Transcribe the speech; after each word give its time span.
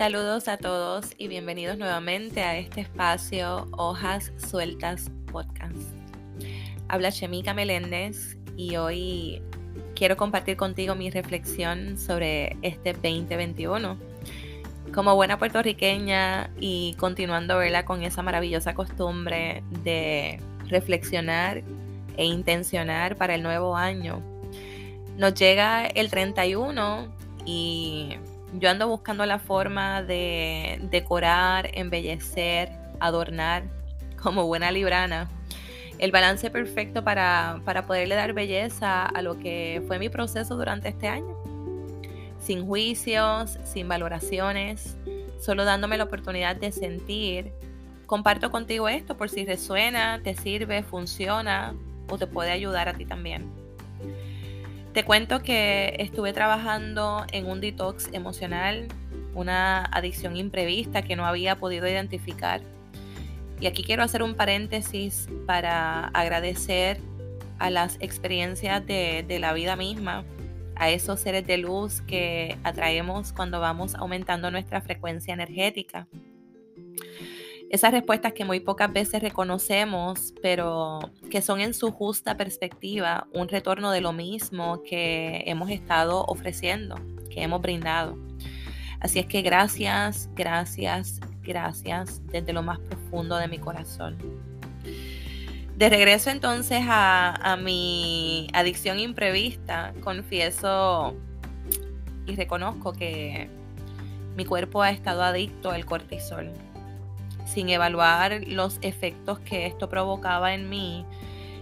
Saludos 0.00 0.48
a 0.48 0.56
todos 0.56 1.10
y 1.18 1.28
bienvenidos 1.28 1.76
nuevamente 1.76 2.42
a 2.42 2.56
este 2.56 2.80
espacio 2.80 3.68
Hojas 3.72 4.32
Sueltas 4.38 5.10
Podcast. 5.30 5.76
Habla 6.88 7.12
Chemica 7.12 7.52
Meléndez 7.52 8.38
y 8.56 8.76
hoy 8.76 9.42
quiero 9.94 10.16
compartir 10.16 10.56
contigo 10.56 10.94
mi 10.94 11.10
reflexión 11.10 11.98
sobre 11.98 12.56
este 12.62 12.94
2021. 12.94 13.98
Como 14.94 15.14
buena 15.16 15.38
puertorriqueña 15.38 16.48
y 16.58 16.94
continuando 16.98 17.58
verla 17.58 17.84
con 17.84 18.02
esa 18.02 18.22
maravillosa 18.22 18.72
costumbre 18.72 19.62
de 19.84 20.40
reflexionar 20.68 21.62
e 22.16 22.24
intencionar 22.24 23.16
para 23.16 23.34
el 23.34 23.42
nuevo 23.42 23.76
año. 23.76 24.22
Nos 25.18 25.34
llega 25.34 25.84
el 25.84 26.08
31 26.08 27.06
y 27.44 28.16
yo 28.58 28.70
ando 28.70 28.88
buscando 28.88 29.24
la 29.26 29.38
forma 29.38 30.02
de 30.02 30.80
decorar, 30.90 31.70
embellecer, 31.74 32.70
adornar 32.98 33.64
como 34.22 34.46
buena 34.46 34.70
librana. 34.70 35.28
El 35.98 36.12
balance 36.12 36.50
perfecto 36.50 37.04
para, 37.04 37.60
para 37.64 37.86
poderle 37.86 38.14
dar 38.14 38.32
belleza 38.32 39.04
a 39.04 39.22
lo 39.22 39.38
que 39.38 39.82
fue 39.86 39.98
mi 39.98 40.08
proceso 40.08 40.56
durante 40.56 40.88
este 40.88 41.08
año. 41.08 41.36
Sin 42.40 42.66
juicios, 42.66 43.58
sin 43.64 43.86
valoraciones, 43.86 44.96
solo 45.38 45.64
dándome 45.64 45.98
la 45.98 46.04
oportunidad 46.04 46.56
de 46.56 46.72
sentir. 46.72 47.52
Comparto 48.06 48.50
contigo 48.50 48.88
esto 48.88 49.16
por 49.16 49.28
si 49.28 49.44
resuena, 49.44 50.20
te 50.22 50.34
sirve, 50.34 50.82
funciona 50.82 51.74
o 52.08 52.16
te 52.16 52.26
puede 52.26 52.50
ayudar 52.50 52.88
a 52.88 52.94
ti 52.94 53.04
también. 53.04 53.50
Te 54.92 55.04
cuento 55.04 55.40
que 55.40 55.94
estuve 56.00 56.32
trabajando 56.32 57.24
en 57.30 57.46
un 57.46 57.60
detox 57.60 58.08
emocional, 58.12 58.88
una 59.34 59.84
adicción 59.84 60.36
imprevista 60.36 61.02
que 61.02 61.14
no 61.14 61.26
había 61.26 61.56
podido 61.56 61.86
identificar. 61.86 62.60
Y 63.60 63.66
aquí 63.66 63.84
quiero 63.84 64.02
hacer 64.02 64.24
un 64.24 64.34
paréntesis 64.34 65.28
para 65.46 66.08
agradecer 66.08 66.98
a 67.60 67.70
las 67.70 67.98
experiencias 68.00 68.84
de, 68.84 69.24
de 69.28 69.38
la 69.38 69.52
vida 69.52 69.76
misma, 69.76 70.24
a 70.74 70.90
esos 70.90 71.20
seres 71.20 71.46
de 71.46 71.58
luz 71.58 72.00
que 72.00 72.58
atraemos 72.64 73.32
cuando 73.32 73.60
vamos 73.60 73.94
aumentando 73.94 74.50
nuestra 74.50 74.80
frecuencia 74.80 75.34
energética 75.34 76.08
esas 77.70 77.92
respuestas 77.92 78.32
que 78.32 78.44
muy 78.44 78.58
pocas 78.58 78.92
veces 78.92 79.22
reconocemos, 79.22 80.34
pero 80.42 80.98
que 81.30 81.40
son 81.40 81.60
en 81.60 81.72
su 81.72 81.92
justa 81.92 82.36
perspectiva 82.36 83.28
un 83.32 83.48
retorno 83.48 83.92
de 83.92 84.00
lo 84.00 84.12
mismo 84.12 84.82
que 84.82 85.44
hemos 85.46 85.70
estado 85.70 86.24
ofreciendo, 86.24 86.96
que 87.32 87.42
hemos 87.42 87.62
brindado. 87.62 88.18
Así 88.98 89.20
es 89.20 89.26
que 89.26 89.42
gracias, 89.42 90.28
gracias, 90.34 91.20
gracias 91.42 92.20
desde 92.26 92.52
lo 92.52 92.62
más 92.62 92.80
profundo 92.80 93.36
de 93.36 93.46
mi 93.46 93.58
corazón. 93.58 94.18
De 95.76 95.88
regreso 95.88 96.30
entonces 96.30 96.82
a, 96.88 97.56
mi 97.62 98.48
adicción 98.52 98.98
imprevista, 98.98 99.94
confieso 100.02 101.14
y 102.26 102.34
reconozco 102.34 102.92
que 102.92 103.48
mi 104.36 104.44
cuerpo 104.44 104.82
ha 104.82 104.90
estado 104.90 105.22
adicto 105.22 105.70
al 105.70 105.86
cortisol 105.86 106.50
sin 107.52 107.68
evaluar 107.68 108.42
los 108.46 108.78
efectos 108.82 109.40
que 109.40 109.66
esto 109.66 109.88
provocaba 109.88 110.54
en 110.54 110.68
mí. 110.68 111.04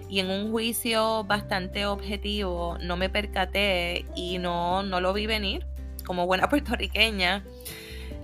Y 0.08 0.20
en 0.20 0.30
un 0.30 0.50
juicio 0.50 1.24
bastante 1.24 1.86
objetivo 1.86 2.78
no 2.80 2.96
me 2.96 3.10
percaté 3.10 4.06
y 4.14 4.38
no, 4.38 4.82
no 4.82 5.00
lo 5.00 5.12
vi 5.12 5.26
venir 5.26 5.66
como 6.06 6.26
buena 6.26 6.48
puertorriqueña 6.50 7.44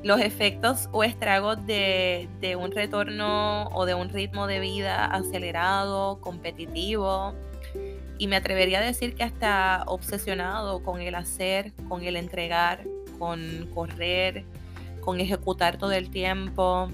los 0.02 0.20
efectos 0.20 0.88
o 0.92 1.02
estragos 1.02 1.64
de, 1.66 2.28
de, 2.40 2.56
un 2.56 2.72
retorno 2.72 3.68
o 3.68 3.86
de 3.86 3.94
un 3.94 4.10
ritmo 4.10 4.46
de 4.46 4.60
vida 4.60 5.06
acelerado, 5.06 6.20
competitivo. 6.20 7.34
Y 8.18 8.28
me 8.28 8.36
atrevería 8.36 8.80
a 8.80 8.82
decir 8.82 9.14
que 9.14 9.24
hasta 9.24 9.82
obsesionado 9.86 10.82
con 10.82 11.00
el 11.00 11.14
hacer, 11.14 11.72
con 11.88 12.02
el 12.02 12.16
entregar, 12.16 12.84
con 13.18 13.68
correr, 13.74 14.44
con 15.00 15.20
ejecutar 15.20 15.78
todo 15.78 15.92
el 15.92 16.10
tiempo, 16.10 16.90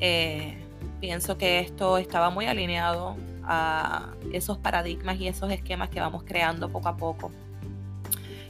eh, 0.00 0.58
pienso 1.00 1.38
que 1.38 1.60
esto 1.60 1.98
estaba 1.98 2.30
muy 2.30 2.46
alineado 2.46 3.16
a 3.44 4.12
esos 4.32 4.58
paradigmas 4.58 5.18
y 5.20 5.28
esos 5.28 5.50
esquemas 5.50 5.88
que 5.88 6.00
vamos 6.00 6.24
creando 6.24 6.70
poco 6.70 6.88
a 6.88 6.96
poco 6.96 7.30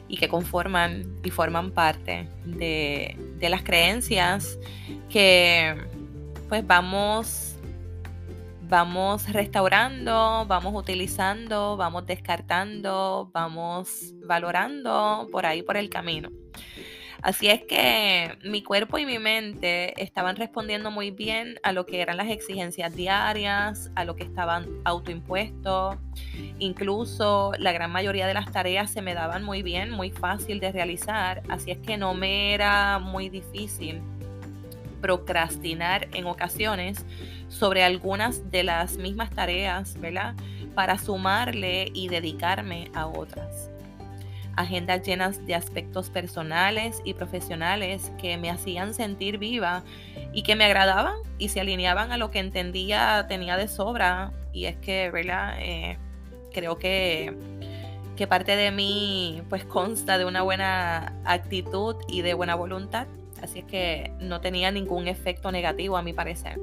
y 0.08 0.16
que 0.16 0.28
conforman 0.28 1.04
y 1.24 1.30
forman 1.30 1.72
parte 1.72 2.28
de, 2.44 3.16
de 3.38 3.48
las 3.48 3.62
creencias 3.62 4.58
que 5.10 5.74
pues 6.48 6.66
vamos 6.66 7.56
vamos 8.68 9.28
restaurando, 9.32 10.44
vamos 10.46 10.74
utilizando, 10.74 11.76
vamos 11.76 12.06
descartando, 12.06 13.30
vamos 13.32 14.14
valorando 14.24 15.28
por 15.30 15.46
ahí 15.46 15.62
por 15.62 15.76
el 15.76 15.88
camino. 15.88 16.30
Así 17.26 17.48
es 17.48 17.64
que 17.64 18.38
mi 18.44 18.62
cuerpo 18.62 18.98
y 18.98 19.04
mi 19.04 19.18
mente 19.18 20.00
estaban 20.00 20.36
respondiendo 20.36 20.92
muy 20.92 21.10
bien 21.10 21.58
a 21.64 21.72
lo 21.72 21.84
que 21.84 22.00
eran 22.00 22.18
las 22.18 22.28
exigencias 22.28 22.94
diarias, 22.94 23.90
a 23.96 24.04
lo 24.04 24.14
que 24.14 24.22
estaban 24.22 24.68
autoimpuestos. 24.84 25.96
Incluso 26.60 27.50
la 27.58 27.72
gran 27.72 27.90
mayoría 27.90 28.28
de 28.28 28.34
las 28.34 28.52
tareas 28.52 28.92
se 28.92 29.02
me 29.02 29.14
daban 29.14 29.42
muy 29.42 29.64
bien, 29.64 29.90
muy 29.90 30.12
fácil 30.12 30.60
de 30.60 30.70
realizar. 30.70 31.42
Así 31.48 31.72
es 31.72 31.78
que 31.78 31.96
no 31.96 32.14
me 32.14 32.54
era 32.54 33.00
muy 33.00 33.28
difícil 33.28 34.00
procrastinar 35.00 36.06
en 36.14 36.26
ocasiones 36.26 37.04
sobre 37.48 37.82
algunas 37.82 38.52
de 38.52 38.62
las 38.62 38.98
mismas 38.98 39.30
tareas, 39.30 39.98
¿verdad? 39.98 40.36
Para 40.76 40.96
sumarle 40.96 41.90
y 41.92 42.06
dedicarme 42.06 42.88
a 42.94 43.08
otras 43.08 43.72
agendas 44.56 45.02
llenas 45.02 45.44
de 45.46 45.54
aspectos 45.54 46.10
personales 46.10 47.00
y 47.04 47.14
profesionales 47.14 48.10
que 48.20 48.36
me 48.38 48.50
hacían 48.50 48.94
sentir 48.94 49.38
viva 49.38 49.84
y 50.32 50.42
que 50.42 50.56
me 50.56 50.64
agradaban 50.64 51.14
y 51.38 51.50
se 51.50 51.60
alineaban 51.60 52.10
a 52.10 52.16
lo 52.16 52.30
que 52.30 52.38
entendía 52.38 53.26
tenía 53.28 53.56
de 53.56 53.68
sobra. 53.68 54.32
Y 54.52 54.64
es 54.64 54.76
que, 54.76 55.10
¿verdad? 55.10 55.56
Eh, 55.60 55.98
creo 56.52 56.78
que, 56.78 57.36
que 58.16 58.26
parte 58.26 58.56
de 58.56 58.70
mí 58.70 59.42
pues 59.48 59.64
consta 59.64 60.16
de 60.18 60.24
una 60.24 60.42
buena 60.42 61.14
actitud 61.24 61.96
y 62.08 62.22
de 62.22 62.34
buena 62.34 62.54
voluntad. 62.54 63.06
Así 63.42 63.60
es 63.60 63.64
que 63.66 64.12
no 64.20 64.40
tenía 64.40 64.70
ningún 64.70 65.08
efecto 65.08 65.52
negativo 65.52 65.98
a 65.98 66.02
mi 66.02 66.14
parecer 66.14 66.58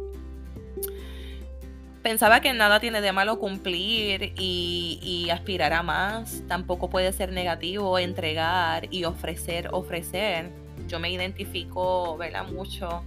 pensaba 2.04 2.42
que 2.42 2.54
nada 2.54 2.80
tiene 2.80 3.02
de 3.02 3.14
malo 3.14 3.40
cumplir 3.40 4.34
y, 4.38 5.30
aspirar 5.32 5.74
a 5.74 5.82
más. 5.82 6.44
Tampoco 6.48 6.90
puede 6.90 7.12
ser 7.14 7.32
negativo 7.32 7.98
entregar 7.98 8.88
y 8.92 9.06
ofrecer, 9.06 9.70
ofrecer. 9.72 10.52
Yo 10.88 11.00
me 11.00 11.10
identifico, 11.10 12.18
¿verdad? 12.18 12.46
Mucho 12.52 13.04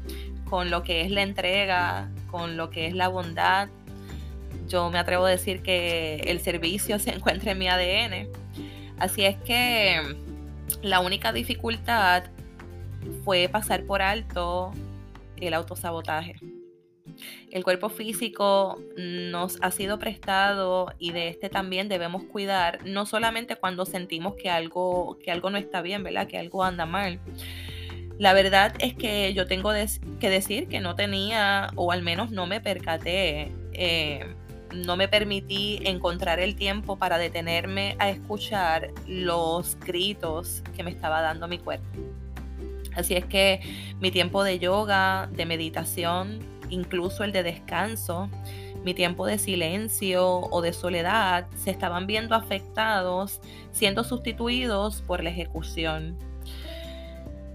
con 0.49 0.71
lo 0.71 0.83
que 0.83 1.03
es 1.03 1.11
la 1.11 1.23
entrega, 1.23 2.09
con 2.31 2.57
lo 2.57 2.71
que 2.71 2.87
es 2.87 2.95
la 2.95 3.09
bondad. 3.09 3.69
Yo 4.67 4.91
me 4.91 4.99
atrevo 4.99 5.27
a 5.27 5.31
decir 5.31 5.63
que 5.63 6.17
el 6.27 6.41
servicio 6.41 6.99
se 6.99 7.11
encuentra 7.15 7.53
en 7.53 7.59
mi 7.59 7.69
ADN. 7.69 8.29
Así 8.99 9.25
es 9.25 9.37
que 9.37 10.17
la 10.83 11.01
única 11.01 11.33
dificultad 11.33 12.25
fue 13.25 13.49
pasar 13.49 13.85
por 13.85 14.03
alto 14.03 14.73
el 15.37 15.55
autosabotaje. 15.55 16.56
El 17.51 17.65
cuerpo 17.65 17.89
físico 17.89 18.81
nos 18.97 19.59
ha 19.63 19.71
sido 19.71 19.99
prestado 19.99 20.93
y 20.99 21.13
de 21.13 21.29
este 21.29 21.49
también 21.49 21.89
debemos 21.89 22.25
cuidar, 22.25 22.85
no 22.85 23.07
solamente 23.07 23.57
cuando 23.57 23.87
sentimos 23.87 24.35
que 24.35 24.51
algo, 24.51 25.19
que 25.23 25.31
algo 25.31 25.51
no 25.51 25.59
está 25.59 25.83
bien, 25.83 26.03
¿verdad? 26.03 26.27
Que 26.27 26.39
algo 26.39 26.65
anda 26.65 26.87
mal. 26.87 27.21
La 28.19 28.33
verdad 28.33 28.75
es 28.79 28.95
que 28.95 29.35
yo 29.35 29.47
tengo 29.47 29.73
que 30.21 30.31
decir 30.31 30.69
que 30.69 30.81
no 30.81 30.97
tenía, 30.97 31.69
o 31.77 31.93
al 31.93 32.03
menos 32.03 32.31
no 32.31 32.47
me 32.47 32.61
percaté, 32.61 33.53
eh, 33.75 34.25
no 34.75 34.97
me 34.97 35.07
permití 35.09 35.81
encontrar 35.85 36.41
el 36.41 36.57
tiempo 36.57 36.97
para 36.97 37.19
detenerme 37.19 37.97
a 37.99 38.09
escuchar 38.09 38.91
los 39.07 39.79
gritos 39.81 40.63
que 40.75 40.83
me 40.83 40.91
estaba 40.91 41.21
dando 41.21 41.47
mi 41.47 41.59
cuerpo. 41.59 41.87
Así 42.95 43.15
es 43.15 43.27
que 43.27 43.61
mi 44.01 44.11
tiempo 44.11 44.43
de 44.43 44.59
yoga, 44.59 45.29
de 45.31 45.45
meditación, 45.45 46.41
incluso 46.71 47.25
el 47.25 47.33
de 47.33 47.43
descanso, 47.43 48.29
mi 48.85 48.95
tiempo 48.95 49.27
de 49.27 49.39
silencio 49.39 50.25
o 50.27 50.63
de 50.63 50.73
soledad 50.73 51.47
se 51.57 51.71
estaban 51.71 52.07
viendo 52.07 52.35
afectados, 52.35 53.41
siendo 53.73 54.05
sustituidos 54.05 55.03
por 55.03 55.25
la 55.25 55.31
ejecución. 55.31 56.17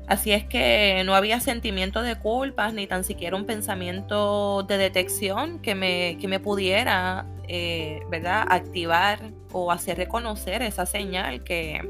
Así 0.07 0.33
es 0.33 0.43
que 0.43 1.03
no 1.05 1.15
había 1.15 1.39
sentimiento 1.39 2.01
de 2.01 2.17
culpas 2.17 2.73
ni 2.73 2.85
tan 2.85 3.05
siquiera 3.05 3.37
un 3.37 3.45
pensamiento 3.45 4.63
de 4.63 4.77
detección 4.77 5.59
que 5.59 5.73
me, 5.73 6.17
que 6.19 6.27
me 6.27 6.41
pudiera 6.41 7.25
eh, 7.47 8.01
¿verdad? 8.09 8.45
activar 8.49 9.31
o 9.53 9.71
hacer 9.71 9.97
reconocer 9.97 10.63
esa 10.63 10.85
señal 10.85 11.45
que, 11.45 11.81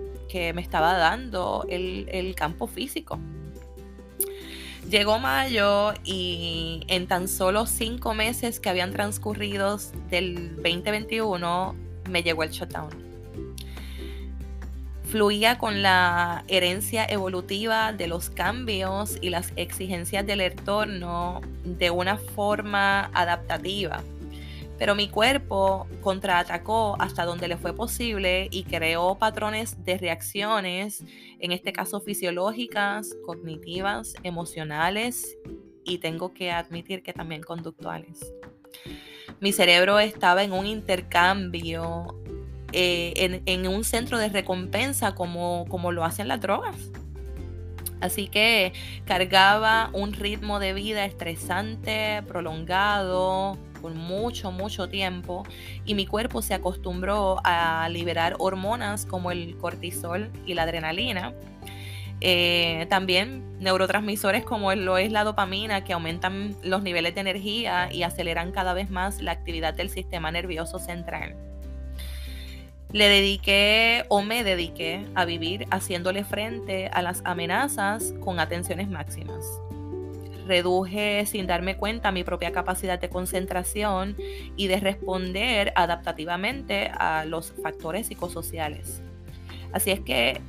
me 0.54 0.62
estaba 0.62 0.98
dando 0.98 1.66
el, 1.68 2.08
el 2.10 2.36
campo 2.36 2.68
físico. 2.68 3.20
Llegó 4.92 5.20
mayo 5.20 5.94
y 6.04 6.84
en 6.88 7.08
tan 7.08 7.30
solo 7.30 7.66
cinco 7.66 8.14
meses 8.14 8.60
que 8.60 8.68
habían 8.68 8.92
transcurrido 8.92 9.78
del 10.10 10.58
2021 10.58 11.76
me 12.10 12.24
llegó 12.24 12.44
el 12.44 12.50
shutdown. 12.50 12.90
Fluía 15.06 15.58
con 15.58 15.82
la 15.82 16.44
herencia 16.50 17.06
evolutiva 17.06 17.94
de 17.94 18.08
los 18.08 18.30
cambios 18.30 19.18
y 19.22 19.30
las 19.30 19.54
exigencias 19.56 20.28
del 20.28 20.42
entorno 20.42 21.40
de 21.64 21.90
una 21.90 22.18
forma 22.18 23.10
adaptativa 23.14 24.04
pero 24.82 24.96
mi 24.96 25.10
cuerpo 25.10 25.86
contraatacó 26.02 26.96
hasta 27.00 27.24
donde 27.24 27.48
le 27.48 27.56
fue 27.56 27.72
posible 27.72 28.48
y 28.50 28.64
creó 28.64 29.16
patrones 29.16 29.86
de 29.86 30.00
reacciones, 30.00 31.04
en 31.40 31.52
este 31.52 31.72
caso 31.72 32.02
fisiológicas, 32.02 33.16
cognitivas, 33.24 34.16
emocionales 34.24 35.38
y 35.84 36.00
tengo 36.00 36.34
que 36.34 36.50
admitir 36.50 37.04
que 37.04 37.14
también 37.14 37.44
conductuales. 37.44 38.34
Mi 39.40 39.54
cerebro 39.54 40.00
estaba 40.00 40.42
en 40.42 40.52
un 40.52 40.66
intercambio, 40.66 42.20
eh, 42.74 43.40
en, 43.46 43.68
un 43.68 43.84
centro 43.84 44.18
de 44.18 44.30
recompensa 44.30 45.14
como, 45.14 45.66
como 45.70 45.92
lo 45.92 46.04
hacen 46.04 46.28
las 46.28 46.42
drogas. 46.42 46.90
Así 48.02 48.28
que 48.28 48.74
cargaba 49.06 49.90
un 49.94 50.14
ritmo 50.14 50.60
de 50.60 50.74
vida 50.74 51.06
estresante, 51.06 52.24
prolongado, 52.28 53.58
por 53.82 53.94
mucho, 53.94 54.52
mucho 54.52 54.90
tiempo 54.90 55.44
y 55.86 55.96
mi 55.96 56.06
cuerpo 56.06 56.42
se 56.42 56.54
acostumbró 56.54 57.40
a 57.44 57.88
liberar 57.90 58.36
hormonas 58.40 59.06
como 59.06 59.32
el 59.32 59.58
cortisol 59.58 60.32
y 60.46 60.54
la 60.54 60.64
adrenalina. 60.64 61.34
Eh, 62.24 62.86
también 62.88 63.58
neurotransmisores 63.60 64.44
como 64.44 64.74
lo 64.76 65.00
es 65.00 65.12
la 65.12 65.24
dopamina 65.24 65.84
que 65.84 65.94
aumentan 65.94 66.56
los 66.62 66.84
niveles 66.84 67.16
de 67.16 67.22
energía 67.22 67.92
y 67.92 68.04
aceleran 68.04 68.52
cada 68.52 68.74
vez 68.74 68.92
más 68.92 69.24
la 69.24 69.32
actividad 69.32 69.74
del 69.74 69.90
sistema 69.90 70.32
nervioso 70.32 70.78
central. 70.78 71.36
Le 72.94 73.08
dediqué 73.08 74.06
o 74.10 74.22
me 74.22 74.44
dediqué 74.44 75.06
a 75.16 75.26
vivir 75.26 75.66
haciéndole 75.72 76.24
frente 76.24 76.90
a 76.94 77.02
las 77.02 77.22
amenazas 77.26 78.14
con 78.22 78.40
atenciones 78.40 78.90
máximas 78.90 79.62
reduje 80.48 81.26
sin 81.28 81.48
darme 81.48 81.78
cuenta 81.78 82.12
mi 82.12 82.24
propia 82.24 82.52
capacidad 82.52 83.00
de 83.00 83.10
concentración 83.10 84.18
y 84.58 84.68
de 84.68 84.82
responder 84.82 85.72
adaptativamente 85.76 86.92
a 86.94 87.24
los 87.26 87.54
factores 87.64 88.08
psicosociales. 88.08 89.02
Así 89.72 89.92
es 89.92 90.02
que 90.02 90.42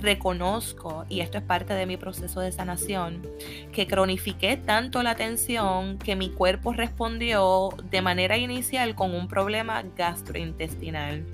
reconozco, 0.00 1.04
y 1.08 1.20
esto 1.20 1.38
es 1.38 1.44
parte 1.44 1.74
de 1.74 1.86
mi 1.86 1.96
proceso 1.96 2.40
de 2.40 2.50
sanación, 2.50 3.26
que 3.72 3.86
cronifiqué 3.86 4.56
tanto 4.56 5.02
la 5.02 5.14
tensión 5.14 5.98
que 5.98 6.16
mi 6.16 6.30
cuerpo 6.30 6.72
respondió 6.72 7.70
de 7.90 8.02
manera 8.02 8.36
inicial 8.36 8.94
con 8.94 9.14
un 9.14 9.28
problema 9.28 9.84
gastrointestinal. 9.96 11.24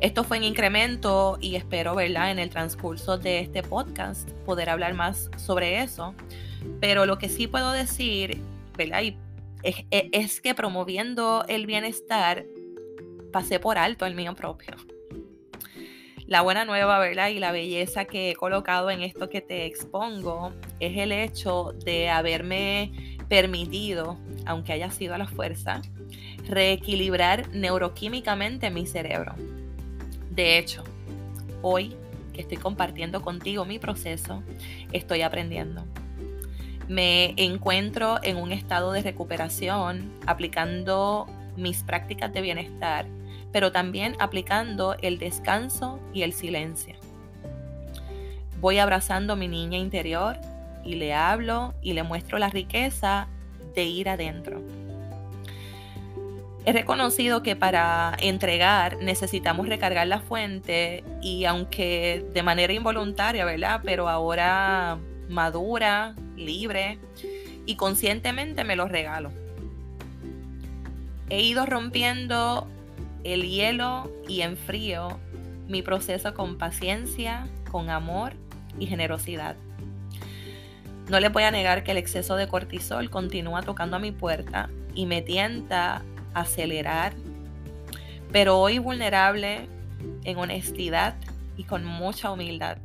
Esto 0.00 0.22
fue 0.22 0.36
en 0.36 0.44
incremento 0.44 1.38
y 1.40 1.56
espero, 1.56 1.96
¿verdad?, 1.96 2.30
en 2.30 2.38
el 2.38 2.50
transcurso 2.50 3.18
de 3.18 3.40
este 3.40 3.64
podcast 3.64 4.30
poder 4.46 4.70
hablar 4.70 4.94
más 4.94 5.28
sobre 5.36 5.82
eso. 5.82 6.14
Pero 6.80 7.04
lo 7.04 7.18
que 7.18 7.28
sí 7.28 7.48
puedo 7.48 7.72
decir, 7.72 8.40
¿verdad? 8.76 9.02
es, 9.64 9.76
e, 9.90 10.08
es 10.12 10.40
que 10.40 10.54
promoviendo 10.54 11.44
el 11.48 11.66
bienestar, 11.66 12.44
pasé 13.32 13.58
por 13.58 13.76
alto 13.76 14.06
el 14.06 14.14
mío 14.14 14.34
propio. 14.34 14.76
La 16.26 16.42
buena 16.42 16.64
nueva, 16.64 16.98
¿verdad? 16.98 17.30
Y 17.30 17.40
la 17.40 17.52
belleza 17.52 18.04
que 18.04 18.30
he 18.30 18.34
colocado 18.36 18.90
en 18.90 19.02
esto 19.02 19.28
que 19.28 19.40
te 19.40 19.66
expongo 19.66 20.52
es 20.78 20.96
el 20.96 21.10
hecho 21.10 21.72
de 21.84 22.08
haberme 22.08 23.18
permitido, 23.28 24.16
aunque 24.46 24.72
haya 24.72 24.90
sido 24.90 25.14
a 25.14 25.18
la 25.18 25.26
fuerza, 25.26 25.82
reequilibrar 26.46 27.48
neuroquímicamente 27.52 28.70
mi 28.70 28.86
cerebro. 28.86 29.34
De 30.30 30.58
hecho, 30.58 30.84
hoy 31.62 31.96
que 32.32 32.42
estoy 32.42 32.58
compartiendo 32.58 33.22
contigo 33.22 33.64
mi 33.64 33.78
proceso, 33.78 34.42
estoy 34.92 35.22
aprendiendo 35.22 35.84
me 36.88 37.34
encuentro 37.36 38.18
en 38.22 38.38
un 38.38 38.50
estado 38.50 38.92
de 38.92 39.02
recuperación 39.02 40.10
aplicando 40.26 41.26
mis 41.56 41.82
prácticas 41.82 42.32
de 42.32 42.40
bienestar, 42.40 43.06
pero 43.52 43.72
también 43.72 44.16
aplicando 44.18 44.96
el 45.02 45.18
descanso 45.18 46.00
y 46.14 46.22
el 46.22 46.32
silencio. 46.32 46.96
Voy 48.60 48.78
abrazando 48.78 49.34
a 49.34 49.36
mi 49.36 49.48
niña 49.48 49.78
interior 49.78 50.38
y 50.82 50.94
le 50.94 51.12
hablo 51.12 51.74
y 51.82 51.92
le 51.92 52.02
muestro 52.02 52.38
la 52.38 52.48
riqueza 52.48 53.28
de 53.74 53.84
ir 53.84 54.08
adentro. 54.08 54.62
He 56.68 56.72
reconocido 56.74 57.42
que 57.42 57.56
para 57.56 58.14
entregar 58.20 58.98
necesitamos 58.98 59.70
recargar 59.70 60.06
la 60.06 60.20
fuente 60.20 61.02
y 61.22 61.46
aunque 61.46 62.26
de 62.34 62.42
manera 62.42 62.74
involuntaria, 62.74 63.46
¿verdad? 63.46 63.80
Pero 63.82 64.06
ahora 64.06 64.98
madura, 65.30 66.14
libre 66.36 66.98
y 67.64 67.76
conscientemente 67.76 68.64
me 68.64 68.76
lo 68.76 68.86
regalo. 68.86 69.32
He 71.30 71.40
ido 71.40 71.64
rompiendo 71.64 72.68
el 73.24 73.48
hielo 73.48 74.12
y 74.28 74.42
en 74.42 74.58
frío 74.58 75.18
mi 75.68 75.80
proceso 75.80 76.34
con 76.34 76.58
paciencia, 76.58 77.48
con 77.70 77.88
amor 77.88 78.34
y 78.78 78.88
generosidad. 78.88 79.56
No 81.08 81.18
le 81.18 81.30
voy 81.30 81.44
a 81.44 81.50
negar 81.50 81.82
que 81.82 81.92
el 81.92 81.96
exceso 81.96 82.36
de 82.36 82.46
cortisol 82.46 83.08
continúa 83.08 83.62
tocando 83.62 83.96
a 83.96 84.00
mi 84.00 84.12
puerta 84.12 84.68
y 84.94 85.06
me 85.06 85.22
tienta 85.22 86.04
acelerar, 86.34 87.14
pero 88.32 88.58
hoy 88.58 88.78
vulnerable, 88.78 89.68
en 90.24 90.36
honestidad 90.36 91.16
y 91.56 91.64
con 91.64 91.84
mucha 91.84 92.30
humildad, 92.30 92.78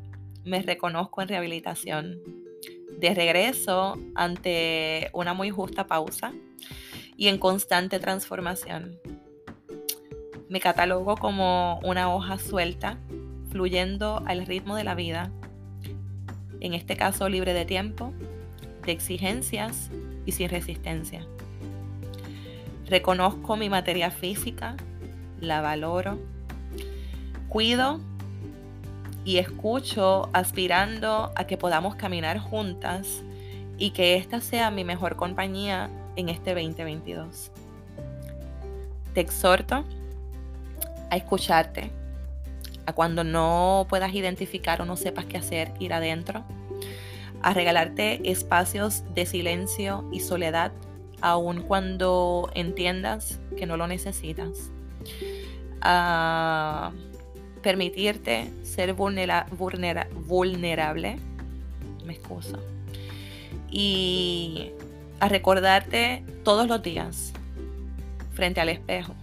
me 0.46 0.62
reconozco 0.62 1.22
en 1.22 1.28
rehabilitación 1.28 2.20
de 2.98 3.14
regreso 3.14 3.98
ante 4.16 5.10
una 5.14 5.34
muy 5.34 5.50
justa 5.50 5.88
pausa 5.88 6.34
y 7.18 7.28
en 7.28 7.38
constante 7.38 8.00
transformación. 8.00 8.98
Me 10.50 10.60
catalogo 10.60 11.18
como 11.18 11.80
una 11.84 12.14
hoja 12.14 12.38
suelta, 12.38 12.98
fluyendo 13.50 14.24
al 14.26 14.46
ritmo 14.46 14.76
de 14.76 14.84
la 14.84 14.96
vida, 14.96 15.32
en 16.60 16.74
este 16.74 16.96
caso 16.96 17.28
libre 17.30 17.54
de 17.54 17.66
tiempo, 17.66 18.14
de 18.86 18.92
exigencias 18.92 19.90
y 20.26 20.32
sin 20.32 20.50
resistencia. 20.50 21.28
Reconozco 22.94 23.56
mi 23.56 23.72
materia 23.72 24.12
física, 24.12 24.76
la 25.42 25.62
valoro, 25.62 26.20
cuido 27.50 28.00
y 29.26 29.38
escucho 29.40 30.30
aspirando 30.32 31.32
a 31.36 31.48
que 31.48 31.58
podamos 31.58 31.96
caminar 31.96 32.38
juntas 32.38 33.24
y 33.80 33.90
que 33.94 34.16
esta 34.16 34.42
sea 34.42 34.70
mi 34.70 34.84
mejor 34.84 35.16
compañía 35.16 35.90
en 36.18 36.30
este 36.30 36.54
2022. 36.54 37.50
Te 39.16 39.22
exhorto 39.22 39.86
a 41.10 41.18
escucharte, 41.18 41.90
a 42.86 42.94
cuando 42.94 43.24
no 43.24 43.88
puedas 43.90 44.14
identificar 44.14 44.84
o 44.84 44.86
no 44.86 44.98
sepas 44.98 45.26
qué 45.26 45.40
hacer, 45.40 45.72
ir 45.80 45.94
adentro, 45.94 46.44
a 47.42 47.56
regalarte 47.56 48.30
espacios 48.30 49.04
de 49.16 49.26
silencio 49.26 50.08
y 50.12 50.20
soledad, 50.20 50.72
aun 51.24 51.62
cuando 51.62 52.52
entiendas 52.54 53.40
que 53.58 53.66
no 53.66 53.78
lo 53.78 53.88
necesitas. 53.88 54.70
A 55.82 56.92
permitirte 57.64 58.52
ser 58.62 58.94
vulnerable, 58.94 59.46
me 62.06 62.14
excuso, 62.14 62.60
y 63.72 64.72
a 65.20 65.30
recordarte 65.30 66.24
todos 66.44 66.68
los 66.68 66.84
días 66.84 67.34
frente 68.34 68.60
al 68.60 68.70
espejo 68.70 69.16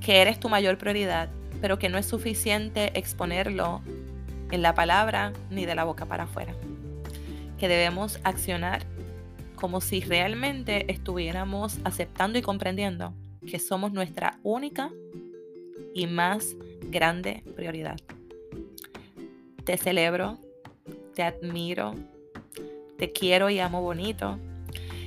que 0.00 0.20
eres 0.20 0.40
tu 0.40 0.48
mayor 0.48 0.78
prioridad, 0.78 1.28
pero 1.60 1.78
que 1.78 1.88
no 1.88 1.98
es 1.98 2.06
suficiente 2.06 2.98
exponerlo 2.98 3.82
en 4.50 4.62
la 4.62 4.74
palabra 4.74 5.32
ni 5.50 5.66
de 5.66 5.74
la 5.74 5.84
boca 5.84 6.06
para 6.06 6.24
afuera. 6.24 6.54
Que 7.58 7.68
debemos 7.68 8.18
accionar 8.24 8.84
como 9.62 9.80
si 9.80 10.00
realmente 10.00 10.90
estuviéramos 10.92 11.78
aceptando 11.84 12.36
y 12.36 12.42
comprendiendo 12.42 13.14
que 13.48 13.60
somos 13.60 13.92
nuestra 13.92 14.40
única 14.42 14.90
y 15.94 16.08
más 16.08 16.56
grande 16.90 17.44
prioridad. 17.54 17.96
Te 19.64 19.76
celebro, 19.76 20.40
te 21.14 21.22
admiro, 21.22 21.94
te 22.98 23.12
quiero 23.12 23.50
y 23.50 23.60
amo 23.60 23.82
bonito 23.82 24.40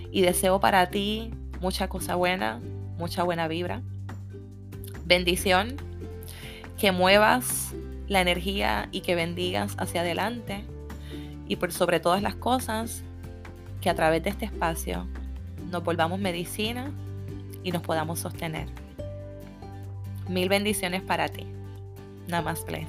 y 0.09 0.21
deseo 0.21 0.61
para 0.61 0.89
ti 0.89 1.31
mucha 1.59 1.89
cosa 1.89 2.15
buena, 2.15 2.61
mucha 2.97 3.23
buena 3.23 3.49
vibra. 3.49 3.81
Bendición, 5.03 5.75
que 6.79 6.93
muevas 6.93 7.75
la 8.07 8.21
energía 8.21 8.87
y 8.93 9.01
que 9.01 9.15
bendigas 9.15 9.75
hacia 9.77 9.99
adelante, 9.99 10.63
y 11.45 11.57
por 11.57 11.73
sobre 11.73 11.99
todas 11.99 12.21
las 12.21 12.35
cosas, 12.35 13.03
que 13.85 13.91
a 13.91 13.93
través 13.93 14.23
de 14.23 14.31
este 14.31 14.45
espacio 14.45 15.05
nos 15.69 15.83
volvamos 15.83 16.19
medicina 16.19 16.89
y 17.63 17.71
nos 17.71 17.83
podamos 17.83 18.17
sostener. 18.17 18.67
Mil 20.27 20.49
bendiciones 20.49 21.03
para 21.03 21.29
ti. 21.29 21.45
Namaste. 22.27 22.87